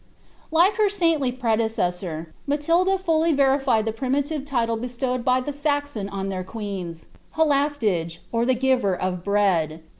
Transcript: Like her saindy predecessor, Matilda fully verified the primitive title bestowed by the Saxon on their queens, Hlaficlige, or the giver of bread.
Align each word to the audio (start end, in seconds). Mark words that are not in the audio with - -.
Like 0.49 0.77
her 0.77 0.89
saindy 0.89 1.31
predecessor, 1.37 2.33
Matilda 2.47 2.97
fully 2.97 3.33
verified 3.33 3.85
the 3.85 3.91
primitive 3.91 4.45
title 4.45 4.75
bestowed 4.75 5.23
by 5.23 5.41
the 5.41 5.53
Saxon 5.53 6.09
on 6.09 6.29
their 6.29 6.43
queens, 6.43 7.05
Hlaficlige, 7.35 8.17
or 8.31 8.43
the 8.43 8.55
giver 8.55 8.95
of 8.99 9.23
bread. 9.23 9.83